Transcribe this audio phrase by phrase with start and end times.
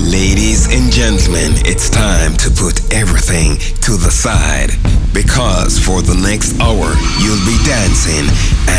[0.00, 4.70] Ladies and gentlemen, it's time to put everything to the side
[5.12, 8.24] because for the next hour you'll be dancing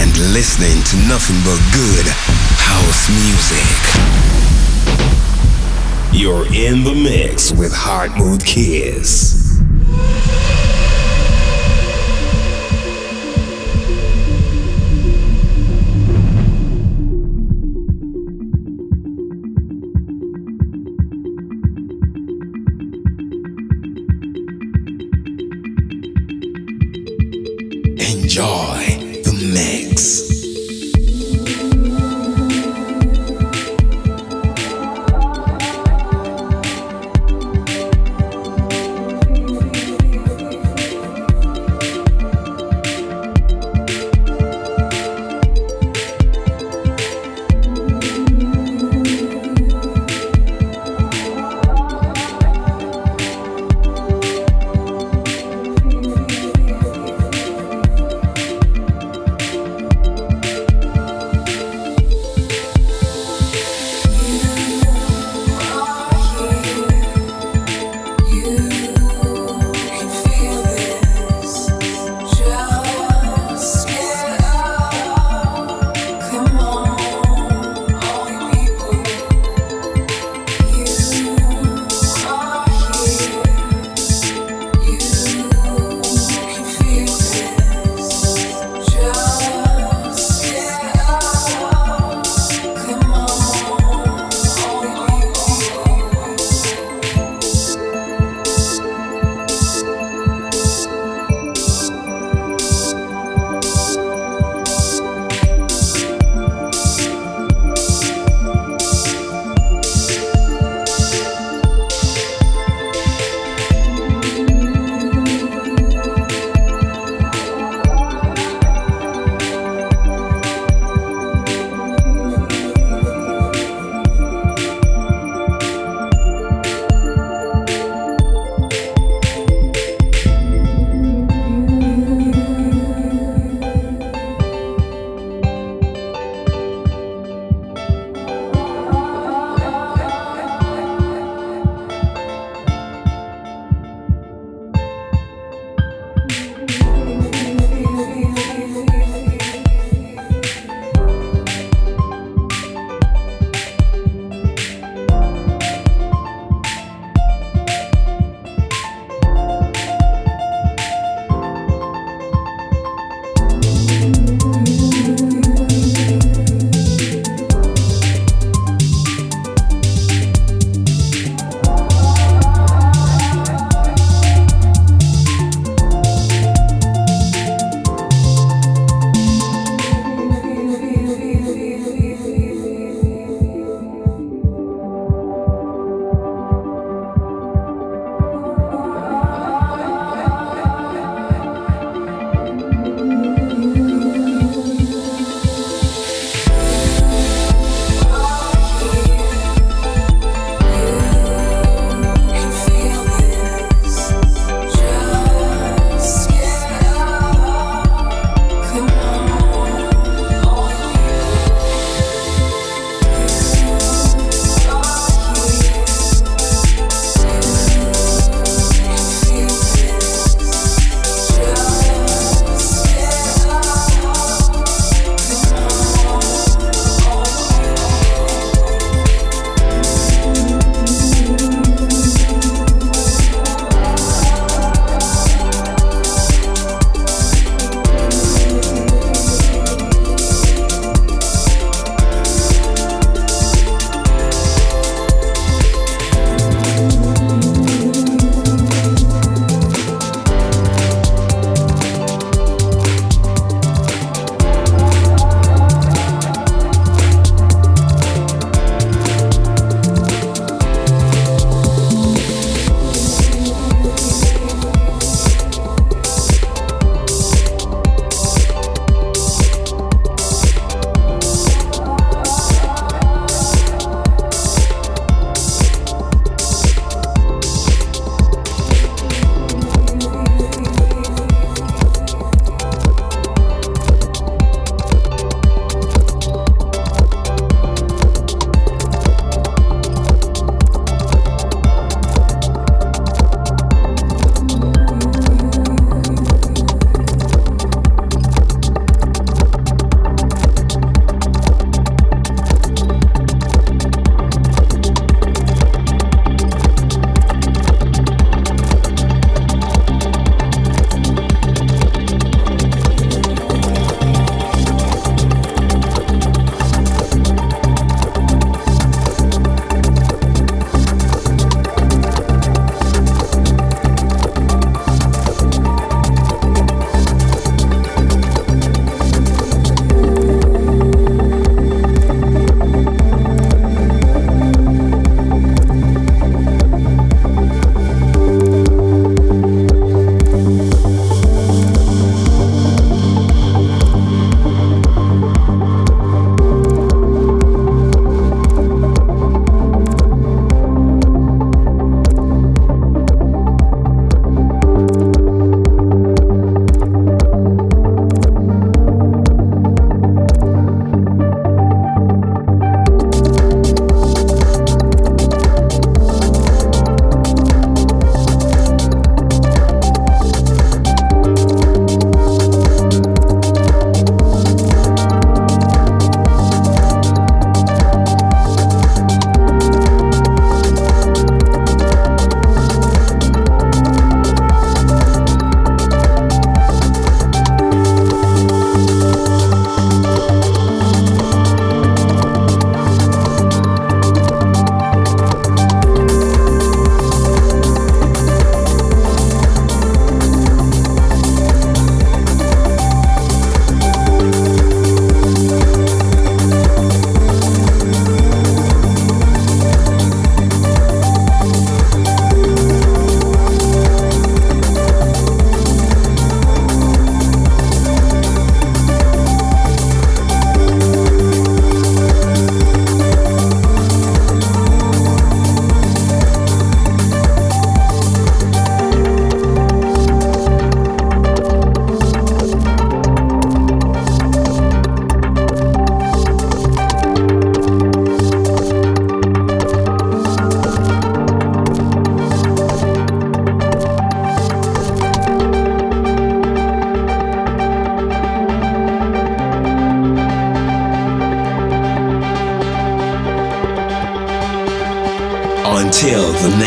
[0.01, 2.07] and listening to nothing but good
[2.57, 5.14] house music.
[6.15, 9.59] You're in the mix with Heart Mood Kiss.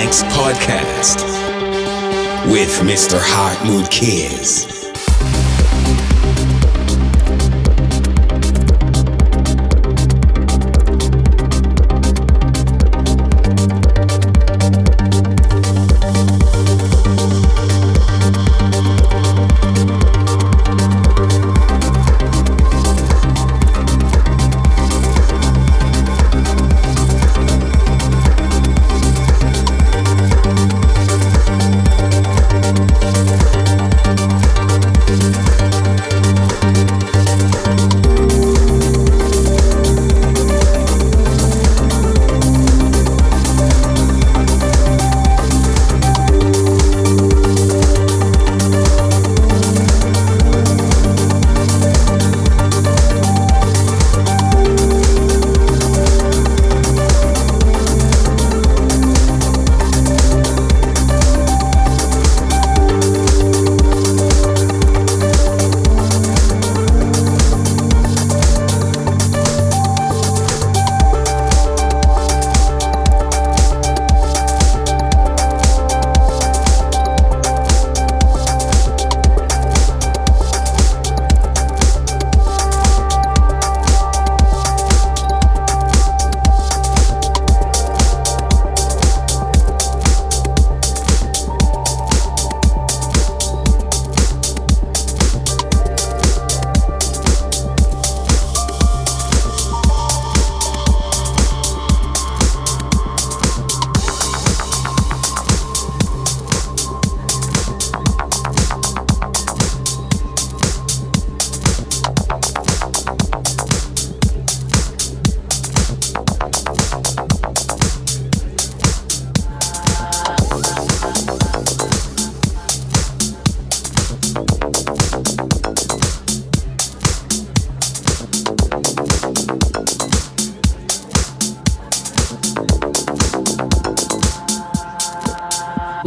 [0.05, 1.25] Next podcast
[2.53, 3.19] with Mr.
[3.21, 4.78] Heart Mood Kids.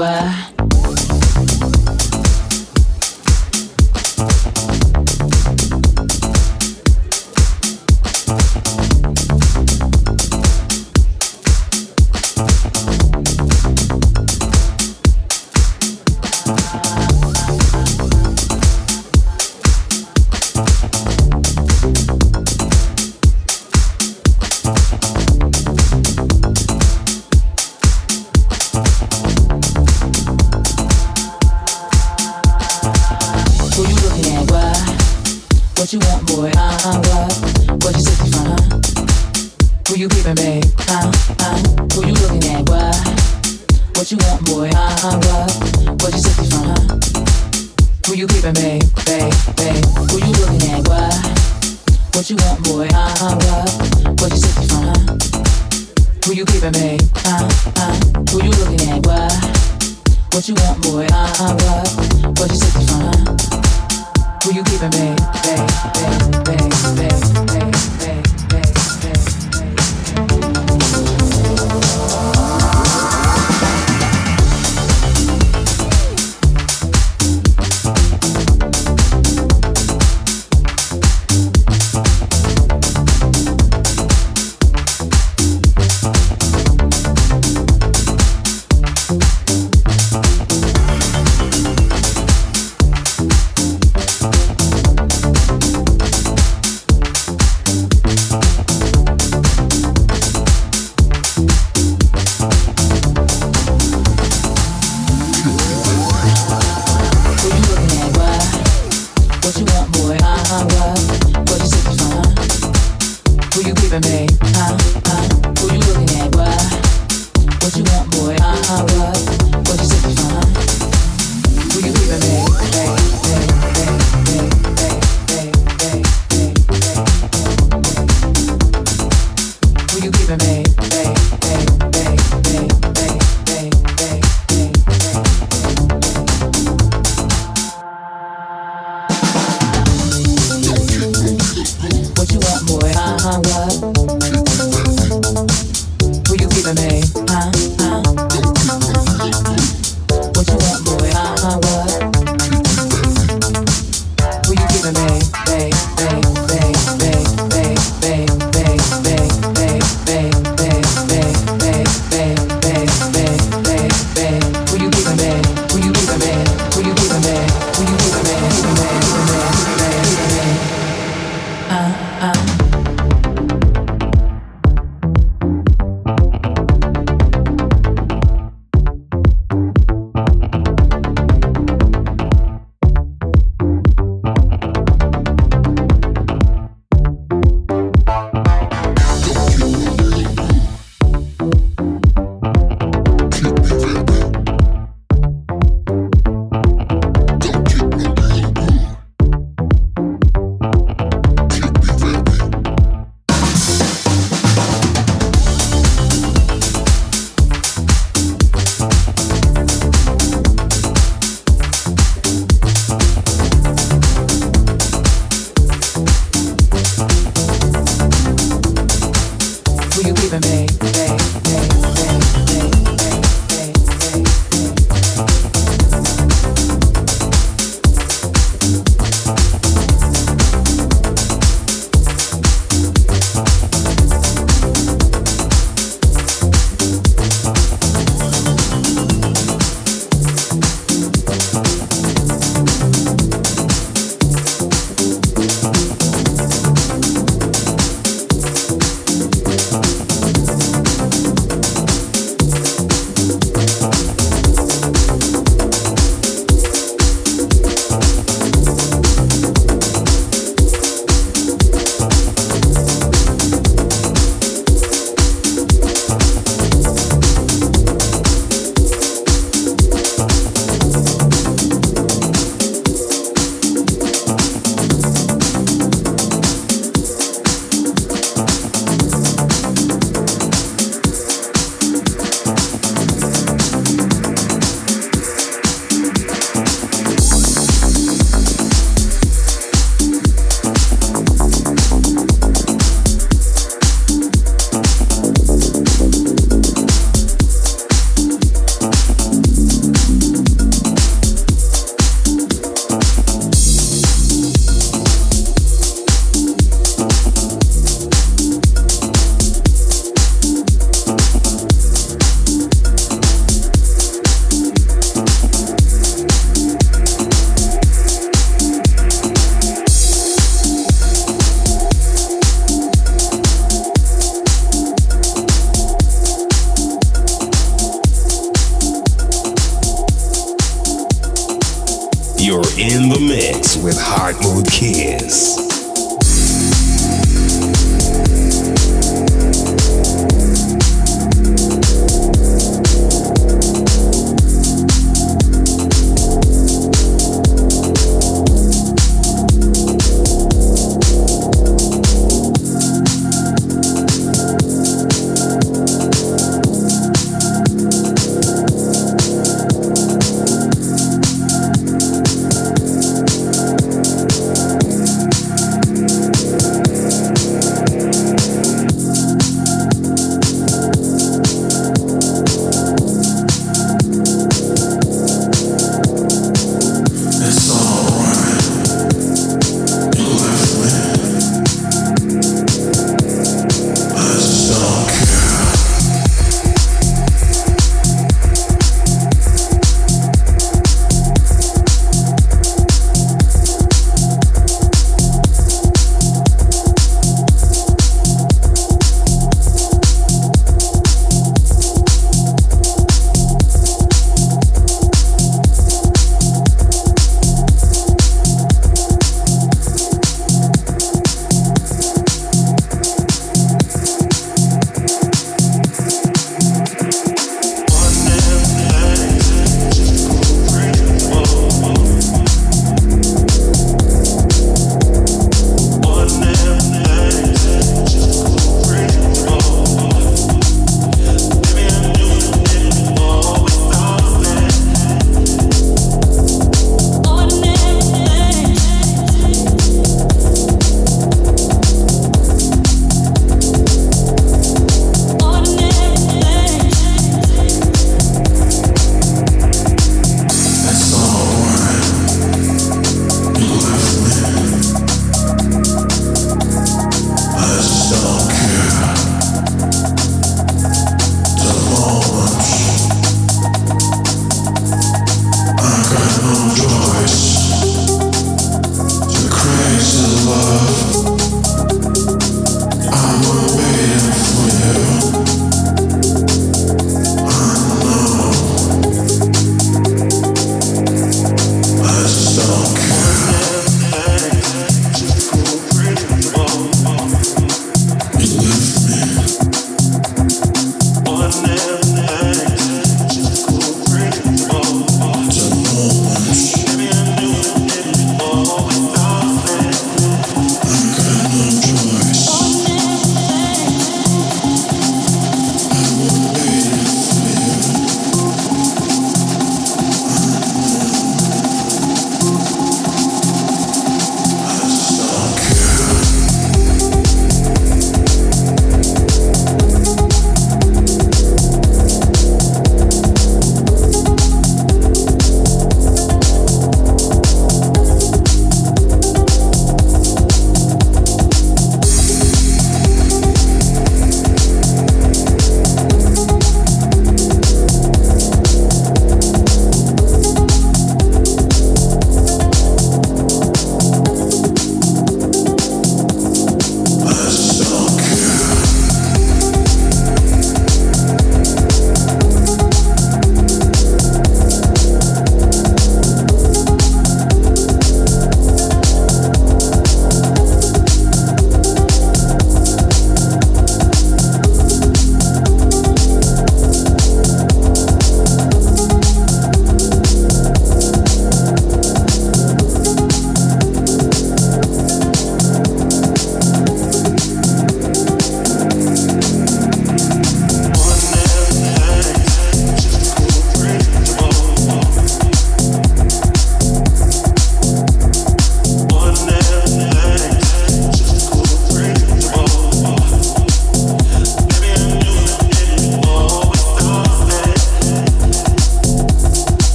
[0.00, 0.49] What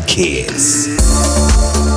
[0.00, 1.89] Heart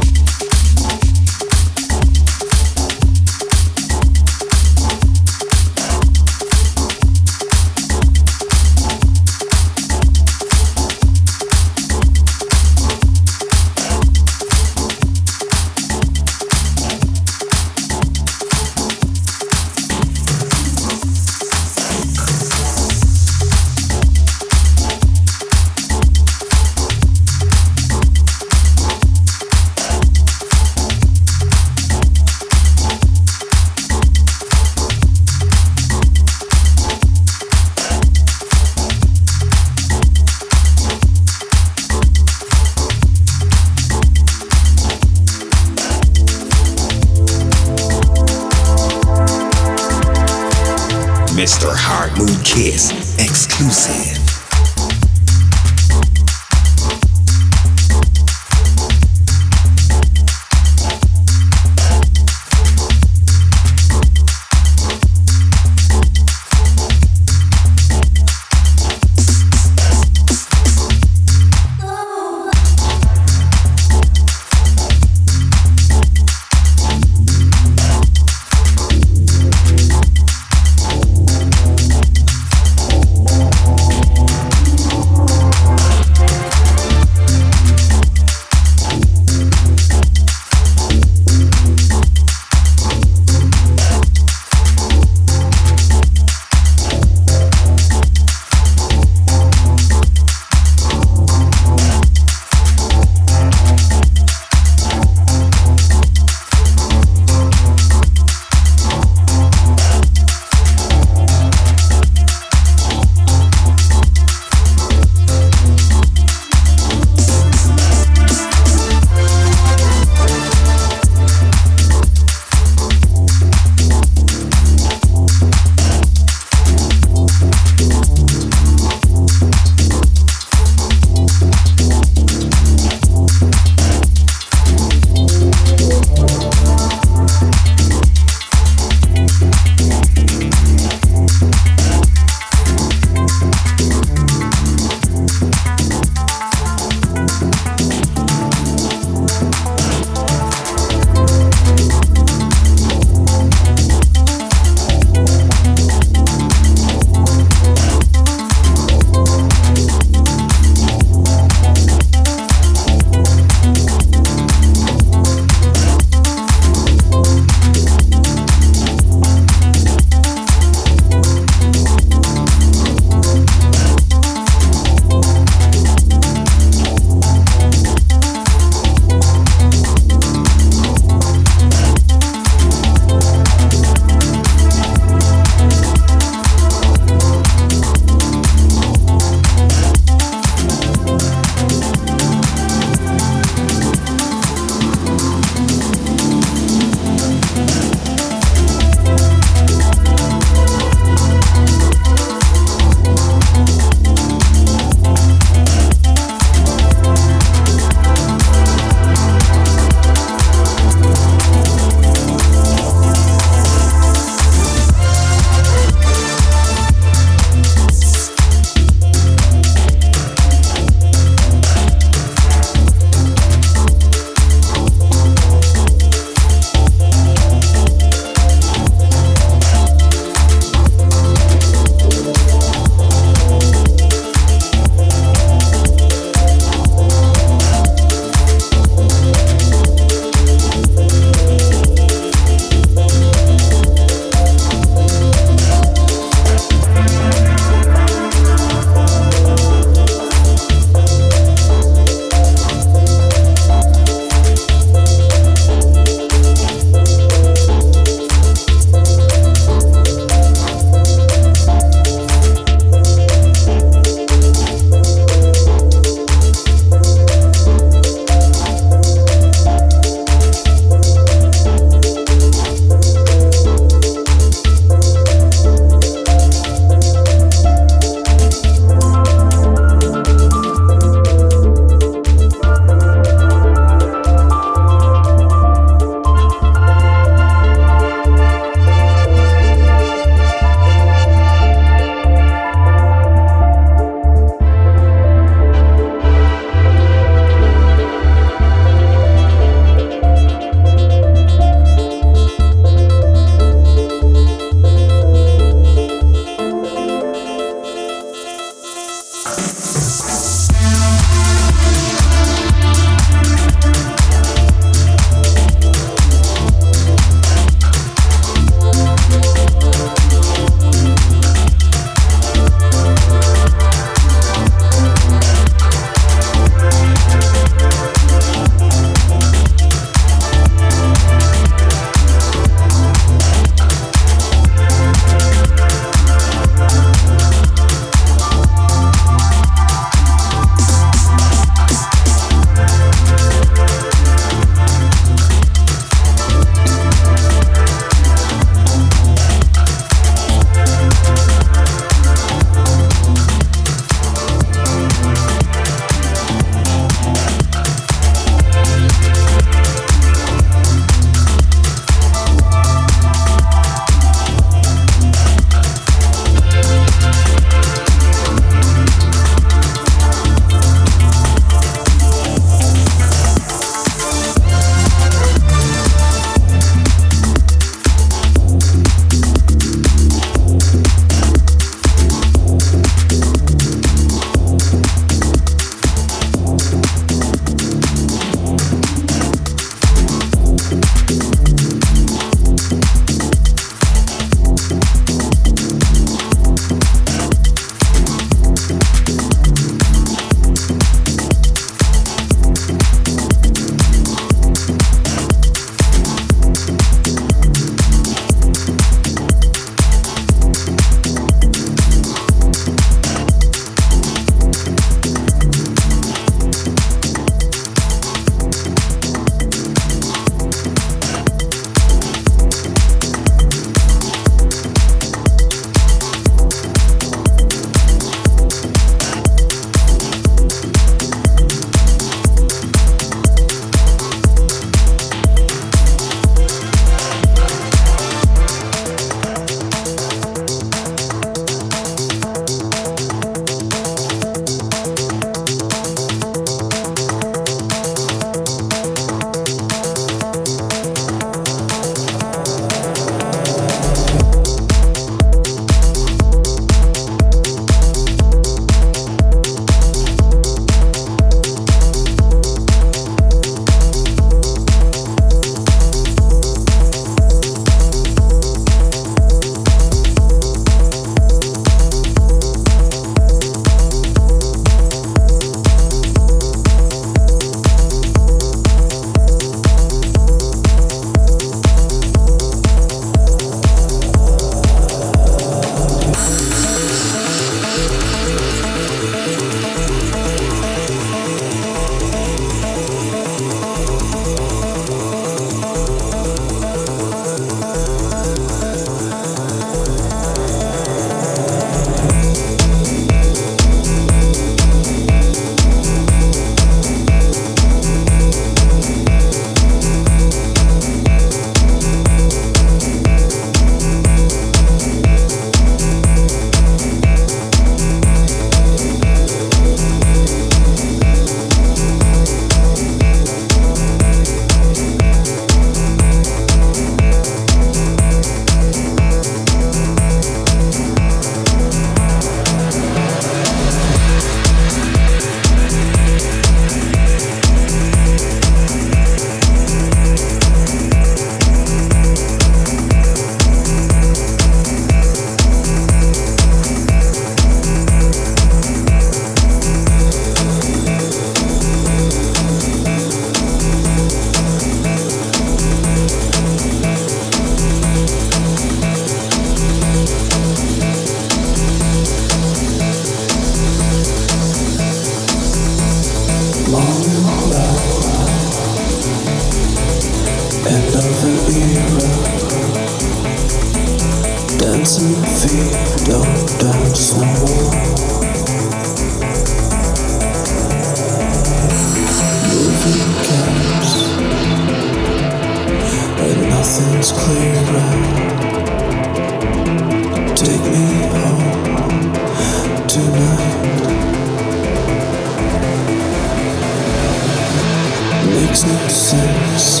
[598.71, 600.00] makes no sense.